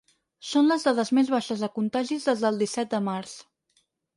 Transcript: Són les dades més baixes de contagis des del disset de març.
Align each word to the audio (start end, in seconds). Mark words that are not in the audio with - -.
Són 0.51 0.69
les 0.71 0.85
dades 0.87 1.11
més 1.17 1.29
baixes 1.35 1.61
de 1.65 1.69
contagis 1.77 2.27
des 2.33 2.43
del 2.47 2.61
disset 2.63 2.93
de 2.95 3.05
març. 3.13 3.37